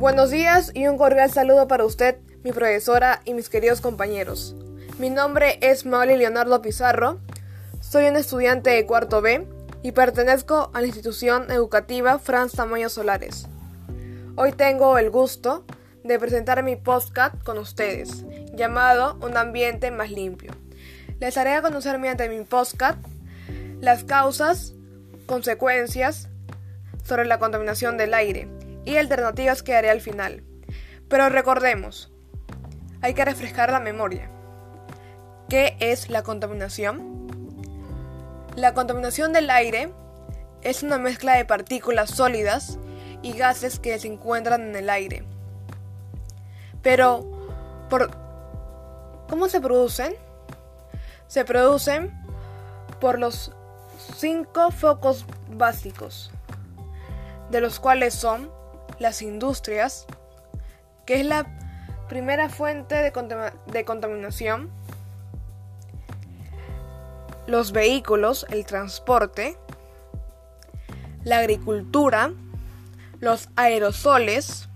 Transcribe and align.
Buenos 0.00 0.30
días 0.30 0.72
y 0.72 0.86
un 0.86 0.96
cordial 0.96 1.30
saludo 1.30 1.68
para 1.68 1.84
usted, 1.84 2.16
mi 2.42 2.52
profesora 2.52 3.20
y 3.26 3.34
mis 3.34 3.50
queridos 3.50 3.82
compañeros. 3.82 4.56
Mi 4.98 5.10
nombre 5.10 5.58
es 5.60 5.84
Mauli 5.84 6.16
Leonardo 6.16 6.62
Pizarro, 6.62 7.20
soy 7.82 8.06
un 8.06 8.16
estudiante 8.16 8.70
de 8.70 8.86
cuarto 8.86 9.20
B 9.20 9.46
y 9.82 9.92
pertenezco 9.92 10.70
a 10.72 10.80
la 10.80 10.86
institución 10.86 11.50
educativa 11.50 12.18
Franz 12.18 12.52
Tamayo 12.52 12.88
Solares. 12.88 13.46
Hoy 14.36 14.52
tengo 14.52 14.96
el 14.96 15.10
gusto 15.10 15.66
de 16.02 16.18
presentar 16.18 16.62
mi 16.62 16.76
podcast 16.76 17.34
con 17.42 17.58
ustedes, 17.58 18.24
llamado 18.54 19.18
Un 19.20 19.36
ambiente 19.36 19.90
más 19.90 20.10
limpio. 20.10 20.52
Les 21.18 21.36
haré 21.36 21.60
conocer 21.60 21.98
mediante 21.98 22.26
mi 22.30 22.42
podcast 22.46 22.96
las 23.82 24.04
causas, 24.04 24.72
consecuencias 25.26 26.30
sobre 27.04 27.26
la 27.26 27.38
contaminación 27.38 27.98
del 27.98 28.14
aire 28.14 28.59
y 28.84 28.96
alternativas 28.96 29.62
que 29.62 29.74
haré 29.74 29.90
al 29.90 30.00
final. 30.00 30.44
Pero 31.08 31.28
recordemos, 31.28 32.12
hay 33.02 33.14
que 33.14 33.24
refrescar 33.24 33.70
la 33.70 33.80
memoria. 33.80 34.30
¿Qué 35.48 35.76
es 35.80 36.08
la 36.08 36.22
contaminación? 36.22 37.26
La 38.56 38.74
contaminación 38.74 39.32
del 39.32 39.50
aire 39.50 39.90
es 40.62 40.82
una 40.82 40.98
mezcla 40.98 41.34
de 41.34 41.44
partículas 41.44 42.10
sólidas 42.10 42.78
y 43.22 43.32
gases 43.32 43.78
que 43.78 43.98
se 43.98 44.08
encuentran 44.08 44.62
en 44.62 44.76
el 44.76 44.90
aire. 44.90 45.24
Pero, 46.82 47.26
por, 47.88 48.10
¿cómo 49.28 49.48
se 49.48 49.60
producen? 49.60 50.14
Se 51.26 51.44
producen 51.44 52.12
por 53.00 53.18
los 53.18 53.52
cinco 54.16 54.70
focos 54.70 55.24
básicos, 55.48 56.30
de 57.50 57.60
los 57.60 57.80
cuales 57.80 58.14
son 58.14 58.50
las 59.00 59.22
industrias, 59.22 60.06
que 61.06 61.20
es 61.20 61.26
la 61.26 61.46
primera 62.08 62.48
fuente 62.48 62.94
de, 62.94 63.12
de 63.72 63.84
contaminación, 63.84 64.70
los 67.46 67.72
vehículos, 67.72 68.46
el 68.50 68.64
transporte, 68.66 69.56
la 71.24 71.38
agricultura, 71.38 72.32
los 73.20 73.48
aerosoles 73.56 74.68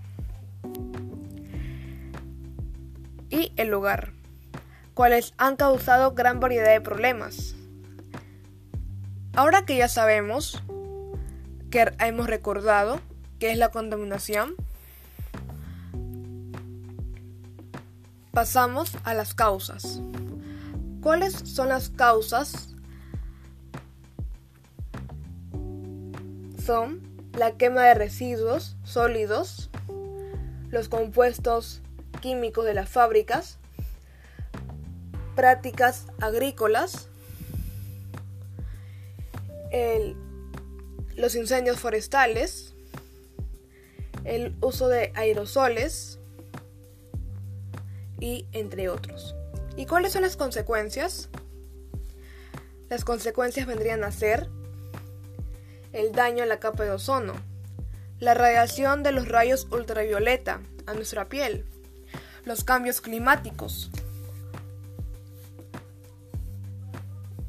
y 3.29 3.53
el 3.55 3.69
lugar, 3.69 4.11
cuales 4.95 5.33
han 5.37 5.55
causado 5.55 6.13
gran 6.13 6.39
variedad 6.39 6.71
de 6.71 6.81
problemas. 6.81 7.55
Ahora 9.35 9.65
que 9.65 9.77
ya 9.77 9.87
sabemos, 9.87 10.63
que 11.69 11.93
hemos 11.99 12.27
recordado 12.27 13.01
es 13.51 13.57
la 13.57 13.69
contaminación, 13.69 14.55
pasamos 18.31 18.91
a 19.03 19.13
las 19.13 19.33
causas. 19.33 20.01
¿Cuáles 21.01 21.33
son 21.33 21.69
las 21.69 21.89
causas? 21.89 22.75
Son 26.65 27.01
la 27.33 27.57
quema 27.57 27.83
de 27.83 27.93
residuos 27.93 28.75
sólidos, 28.83 29.69
los 30.69 30.89
compuestos 30.89 31.81
químicos 32.21 32.65
de 32.65 32.73
las 32.73 32.89
fábricas, 32.89 33.59
prácticas 35.35 36.07
agrícolas, 36.19 37.09
los 41.15 41.35
incendios 41.35 41.79
forestales, 41.79 42.74
el 44.25 44.55
uso 44.61 44.87
de 44.89 45.11
aerosoles 45.15 46.19
y 48.19 48.47
entre 48.51 48.89
otros. 48.89 49.35
¿Y 49.77 49.85
cuáles 49.85 50.13
son 50.13 50.23
las 50.23 50.35
consecuencias? 50.35 51.29
Las 52.89 53.05
consecuencias 53.05 53.67
vendrían 53.67 54.03
a 54.03 54.11
ser 54.11 54.49
el 55.93 56.11
daño 56.11 56.43
a 56.43 56.45
la 56.47 56.59
capa 56.59 56.83
de 56.83 56.91
ozono, 56.91 57.33
la 58.19 58.33
radiación 58.33 59.03
de 59.03 59.11
los 59.11 59.27
rayos 59.27 59.67
ultravioleta 59.71 60.61
a 60.85 60.93
nuestra 60.93 61.29
piel, 61.29 61.65
los 62.45 62.63
cambios 62.63 63.01
climáticos, 63.01 63.91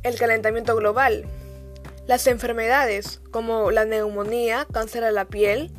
el 0.03 0.17
calentamiento 0.17 0.77
global, 0.77 1.27
las 2.07 2.27
enfermedades 2.29 3.21
como 3.31 3.71
la 3.71 3.85
neumonía, 3.85 4.67
cáncer 4.73 5.05
a 5.05 5.11
la 5.11 5.27
piel, 5.27 5.73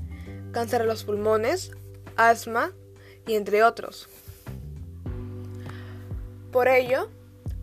cáncer 0.52 0.81
a 0.81 0.85
los 0.85 1.03
pulmones, 1.03 1.72
asma 2.16 2.74
y 3.25 3.35
entre 3.35 3.63
otros. 3.63 4.08
Por 6.52 6.68
ello, 6.68 7.09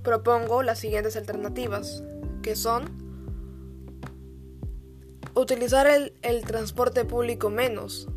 propongo 0.02 0.62
las 0.62 0.78
siguientes 0.78 1.16
alternativas, 1.16 2.02
que 2.42 2.54
son 2.54 3.02
utilizar 5.34 5.86
el, 5.86 6.42
transporte 6.44 7.04
público 7.04 7.50
menos. 7.50 8.08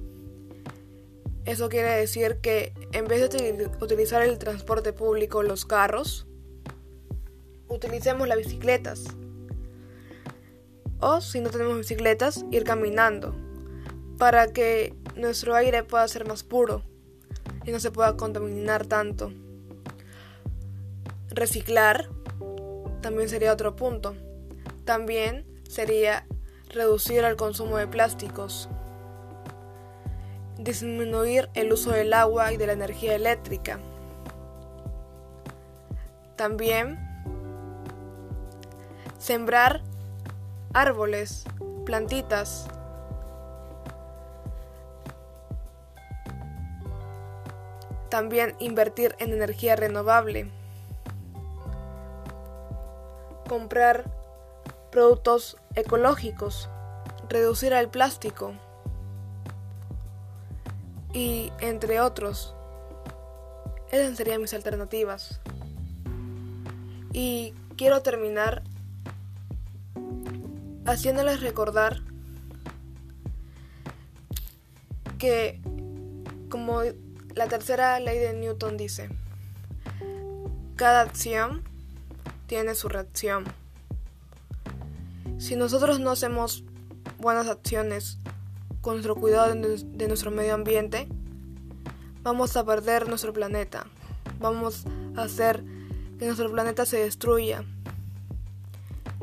Eso 1.46 1.70
quiere 1.70 1.92
decir 1.92 2.38
que 2.42 2.74
en 2.92 3.06
vez 3.06 3.30
de 3.30 3.70
utilizar 3.80 4.22
el 4.22 4.38
transporte 4.38 4.92
público, 4.92 5.44
los 5.44 5.66
carros, 5.66 6.28
utilicemos 7.70 8.28
las 8.28 8.38
bicicletas. 8.38 9.06
O 11.00 11.22
si 11.22 11.40
no 11.40 11.50
tenemos 11.50 11.78
bicicletas, 11.78 12.44
ir 12.52 12.64
caminando 12.66 13.47
para 14.18 14.48
que 14.48 14.96
nuestro 15.16 15.56
aire 15.56 15.84
pueda 15.84 16.08
ser 16.08 16.28
más 16.28 16.44
puro 16.44 16.82
y 17.66 17.72
no 17.72 17.80
se 17.80 17.92
pueda 17.92 18.18
contaminar 18.18 18.86
tanto. 18.86 19.32
Reciclar 21.30 22.10
también 23.02 23.30
sería 23.30 23.54
otro 23.54 23.76
punto. 23.76 24.16
También 24.86 25.46
sería 25.70 26.26
reducir 26.70 27.24
el 27.24 27.36
consumo 27.36 27.78
de 27.78 27.88
plásticos. 27.88 28.70
Disminuir 30.58 31.50
el 31.54 31.72
uso 31.72 31.92
del 31.92 32.14
agua 32.14 32.54
y 32.54 32.58
de 32.58 32.68
la 32.68 32.74
energía 32.74 33.16
eléctrica. 33.16 33.80
También 36.36 37.00
sembrar 39.18 39.84
árboles, 40.74 41.44
plantitas. 41.86 42.68
También 48.10 48.56
invertir 48.60 49.16
en 49.20 49.34
energía 49.34 49.76
renovable. 49.76 50.50
Comprar 53.48 54.12
productos 54.92 55.58
ecológicos. 55.76 56.70
Reducir 57.30 57.74
el 57.74 57.90
plástico. 57.90 58.54
Y 61.14 61.52
entre 61.60 62.00
otros. 62.00 62.56
Esas 63.92 64.18
serían 64.18 64.42
mis 64.42 64.54
alternativas. 64.54 65.42
Y 67.14 67.54
quiero 67.78 68.02
terminar 68.02 68.64
haciéndoles 70.86 71.42
recordar 71.42 72.02
que, 75.18 75.62
como 76.50 76.82
la 77.38 77.48
tercera 77.48 78.00
ley 78.00 78.18
de 78.18 78.34
Newton 78.34 78.78
dice, 78.78 79.10
cada 80.76 81.02
acción 81.02 81.62
tiene 82.48 82.74
su 82.74 82.90
reacción. 82.90 83.46
Si 85.38 85.56
nosotros 85.56 86.00
no 86.00 86.12
hacemos 86.12 86.64
buenas 87.20 87.48
acciones 87.48 88.18
con 88.82 88.96
nuestro 88.96 89.16
cuidado 89.16 89.54
de, 89.54 90.08
nuestro 90.08 90.32
medio 90.32 90.56
ambiente, 90.56 91.08
vamos 92.24 92.58
a 92.58 92.66
perder 92.66 93.08
nuestro 93.08 93.34
planeta. 93.34 93.86
Vamos 94.40 94.86
a 95.16 95.24
hacer 95.24 95.64
que 96.18 96.26
nuestro 96.26 96.52
planeta 96.52 96.88
se 96.88 96.98
destruya. 96.98 97.64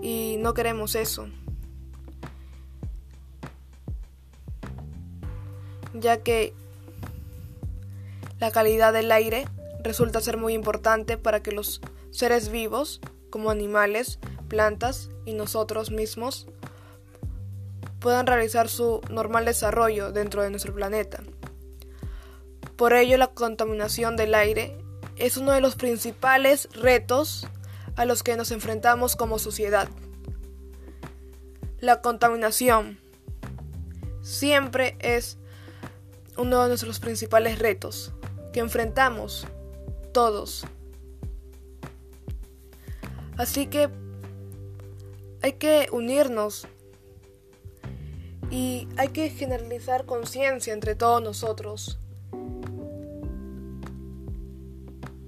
Y 0.00 0.36
no 0.38 0.54
queremos 0.54 0.94
eso. 0.94 1.28
ya 5.94 6.22
que 6.22 6.52
la 8.44 8.50
calidad 8.50 8.92
del 8.92 9.10
aire 9.10 9.48
resulta 9.82 10.20
ser 10.20 10.36
muy 10.36 10.52
importante 10.52 11.16
para 11.16 11.42
que 11.42 11.50
los 11.50 11.80
seres 12.10 12.50
vivos, 12.50 13.00
como 13.30 13.50
animales, 13.50 14.18
plantas 14.48 15.08
y 15.24 15.32
nosotros 15.32 15.90
mismos, 15.90 16.46
puedan 18.00 18.26
realizar 18.26 18.68
su 18.68 19.00
normal 19.08 19.46
desarrollo 19.46 20.12
dentro 20.12 20.42
de 20.42 20.50
nuestro 20.50 20.74
planeta. 20.74 21.22
Por 22.76 22.92
ello, 22.92 23.16
la 23.16 23.28
contaminación 23.28 24.14
del 24.14 24.34
aire 24.34 24.76
es 25.16 25.38
uno 25.38 25.52
de 25.52 25.62
los 25.62 25.74
principales 25.74 26.68
retos 26.74 27.46
a 27.96 28.04
los 28.04 28.22
que 28.22 28.36
nos 28.36 28.50
enfrentamos 28.50 29.16
como 29.16 29.38
sociedad. 29.38 29.88
La 31.80 32.02
contaminación 32.02 33.00
siempre 34.20 34.98
es 35.00 35.38
uno 36.36 36.62
de 36.62 36.68
nuestros 36.68 37.00
principales 37.00 37.58
retos 37.58 38.12
que 38.54 38.60
enfrentamos 38.60 39.48
todos. 40.12 40.64
Así 43.36 43.66
que 43.66 43.90
hay 45.42 45.54
que 45.54 45.88
unirnos 45.90 46.68
y 48.50 48.86
hay 48.96 49.08
que 49.08 49.28
generalizar 49.28 50.06
conciencia 50.06 50.72
entre 50.72 50.94
todos 50.94 51.20
nosotros 51.20 51.98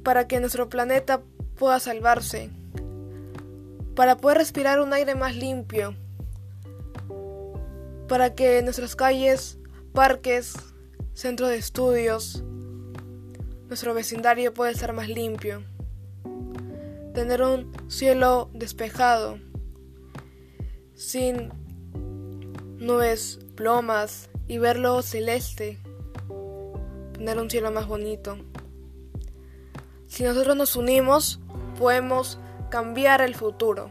para 0.05 0.28
que 0.28 0.38
nuestro 0.38 0.69
planeta 0.69 1.20
pueda 1.56 1.81
salvarse, 1.81 2.50
para 3.96 4.17
poder 4.19 4.38
respirar 4.38 4.81
un 4.81 4.93
aire 4.93 5.17
más 5.17 5.34
limpio, 5.34 5.96
para 8.06 8.37
que 8.37 8.62
nuestras 8.62 8.94
calles, 8.94 9.58
parques, 9.93 10.55
centros 11.12 11.50
de 11.50 11.56
estudios, 11.56 12.44
nuestro 13.68 13.94
vecindario 13.94 14.54
pueda 14.54 14.70
estar 14.70 14.92
más 14.92 15.08
limpio, 15.08 15.62
tener 17.14 17.42
un 17.42 17.72
cielo 17.88 18.48
despejado, 18.52 19.38
sin 20.94 21.50
nubes 22.78 23.40
plomas 23.56 24.30
y 24.46 24.58
verlo 24.58 25.02
celeste, 25.02 25.78
tener 27.12 27.38
un 27.38 27.50
cielo 27.50 27.72
más 27.72 27.86
bonito. 27.86 28.38
Si 30.06 30.22
nosotros 30.22 30.56
nos 30.56 30.76
unimos, 30.76 31.40
podemos 31.78 32.38
cambiar 32.70 33.20
el 33.20 33.34
futuro, 33.34 33.90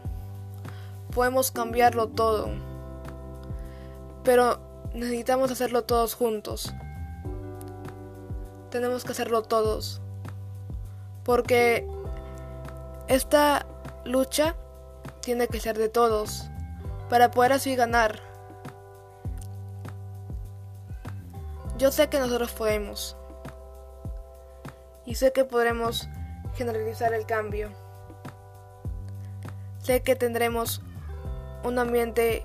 podemos 1.14 1.50
cambiarlo 1.50 2.08
todo, 2.08 2.48
pero 4.24 4.88
necesitamos 4.94 5.50
hacerlo 5.50 5.84
todos 5.84 6.14
juntos. 6.14 6.72
Tenemos 8.76 9.04
que 9.04 9.12
hacerlo 9.12 9.40
todos, 9.40 10.02
porque 11.24 11.88
esta 13.08 13.64
lucha 14.04 14.54
tiene 15.22 15.48
que 15.48 15.60
ser 15.60 15.78
de 15.78 15.88
todos 15.88 16.50
para 17.08 17.30
poder 17.30 17.54
así 17.54 17.74
ganar. 17.74 18.20
Yo 21.78 21.90
sé 21.90 22.10
que 22.10 22.18
nosotros 22.18 22.52
podemos. 22.52 23.16
Y 25.06 25.14
sé 25.14 25.32
que 25.32 25.46
podremos 25.46 26.06
generalizar 26.54 27.14
el 27.14 27.24
cambio. 27.24 27.70
Sé 29.80 30.02
que 30.02 30.16
tendremos 30.16 30.82
un 31.64 31.78
ambiente 31.78 32.44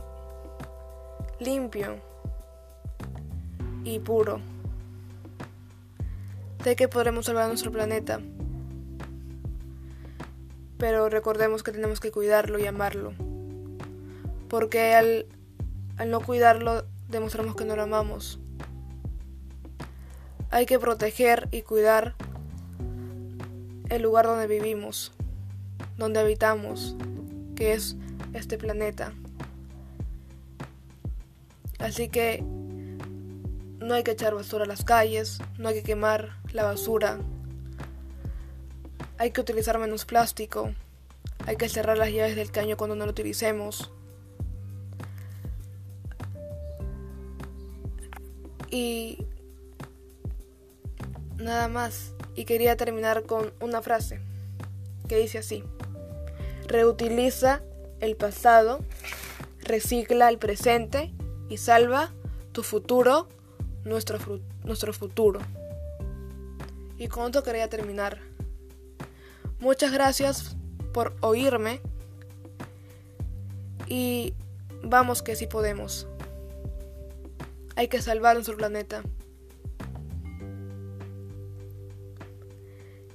limpio 1.40 1.98
y 3.84 4.00
puro. 4.00 4.40
Sé 6.64 6.76
que 6.76 6.88
podremos 6.88 7.26
salvar 7.26 7.48
nuestro 7.48 7.72
planeta. 7.72 8.20
Pero 10.78 11.10
recordemos 11.10 11.64
que 11.64 11.72
tenemos 11.72 12.00
que 12.00 12.12
cuidarlo 12.12 12.60
y 12.60 12.68
amarlo. 12.68 13.14
Porque 14.48 14.94
al, 14.94 15.26
al 15.98 16.12
no 16.12 16.22
cuidarlo 16.22 16.86
demostramos 17.10 17.56
que 17.56 17.66
no 17.66 17.76
lo 17.76 17.84
amamos. 17.84 18.40
Hay 20.52 20.66
que 20.66 20.78
proteger 20.78 21.48
y 21.52 21.64
cuidar 21.64 22.16
el 23.90 24.02
lugar 24.02 24.26
donde 24.26 24.48
vivimos, 24.48 25.14
donde 25.98 26.20
habitamos, 26.20 26.96
que 27.56 27.74
es 27.74 27.96
este 28.34 28.58
planeta. 28.58 29.14
Así 31.80 32.10
que 32.10 32.44
no 33.80 33.96
hay 33.96 34.04
que 34.04 34.12
echar 34.12 34.36
basura 34.36 34.66
a 34.66 34.68
las 34.68 34.84
calles, 34.84 35.40
no 35.58 35.70
hay 35.70 35.76
que 35.76 35.84
quemar 35.84 36.41
la 36.54 36.64
basura, 36.64 37.20
hay 39.18 39.32
que 39.32 39.42
utilizar 39.42 39.78
menos 39.78 40.06
plástico, 40.06 40.74
hay 41.46 41.56
que 41.56 41.70
cerrar 41.70 41.98
las 41.98 42.12
llaves 42.12 42.36
del 42.36 42.52
caño 42.52 42.78
cuando 42.78 42.96
no 42.96 43.06
lo 43.06 43.12
utilicemos. 43.12 43.92
Y 48.70 49.26
nada 51.38 51.68
más. 51.68 52.14
Y 52.36 52.46
quería 52.46 52.78
terminar 52.78 53.24
con 53.24 53.54
una 53.60 53.82
frase 53.82 54.22
que 55.08 55.18
dice 55.18 55.40
así. 55.40 55.64
Reutiliza 56.68 57.62
el 58.00 58.16
pasado, 58.16 58.80
recicla 59.62 60.30
el 60.30 60.38
presente 60.38 61.14
y 61.50 61.58
salva 61.58 62.14
tu 62.54 62.64
futuro, 62.64 63.28
nuestro, 63.84 64.18
nuestro 64.64 64.94
futuro. 64.94 65.42
Y 67.02 67.08
con 67.08 67.26
esto 67.26 67.42
quería 67.42 67.68
terminar. 67.68 68.20
Muchas 69.60 69.92
gracias 69.92 70.56
por 70.94 71.16
oírme 71.22 71.82
y 73.88 74.36
vamos 74.84 75.24
que 75.24 75.36
sí 75.36 75.48
podemos. 75.48 76.08
Hay 77.76 77.88
que 77.88 78.04
salvar 78.04 78.36
nuestro 78.36 78.56
planeta. 78.56 79.02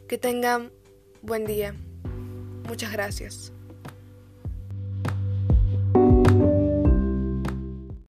Que 0.09 0.19
tengan 0.19 0.73
buen 1.23 1.47
día. 1.47 1.73
Muchas 2.67 2.91
gracias. 2.91 3.53